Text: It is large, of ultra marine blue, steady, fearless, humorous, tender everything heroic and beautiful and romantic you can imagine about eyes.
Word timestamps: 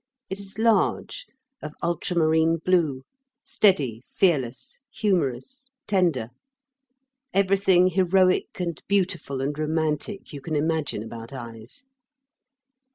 It 0.31 0.39
is 0.39 0.57
large, 0.57 1.27
of 1.61 1.75
ultra 1.83 2.15
marine 2.17 2.57
blue, 2.57 3.03
steady, 3.45 4.01
fearless, 4.09 4.81
humorous, 4.91 5.69
tender 5.85 6.31
everything 7.35 7.85
heroic 7.85 8.59
and 8.59 8.81
beautiful 8.87 9.41
and 9.41 9.53
romantic 9.59 10.33
you 10.33 10.41
can 10.41 10.55
imagine 10.55 11.03
about 11.03 11.33
eyes. 11.33 11.85